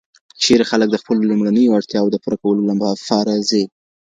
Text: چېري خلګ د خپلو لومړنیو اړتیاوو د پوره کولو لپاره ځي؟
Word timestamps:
چېري 0.41 0.65
خلګ 0.71 0.87
د 0.91 0.95
خپلو 1.01 1.21
لومړنیو 1.29 1.75
اړتیاوو 1.77 2.13
د 2.13 2.17
پوره 2.23 2.37
کولو 2.43 2.61
لپاره 2.69 3.33
ځي؟ 3.49 3.63